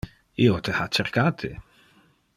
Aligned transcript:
Io 0.45 0.55
te 0.67 0.73
ha 0.79 0.87
cercate. 0.99 1.53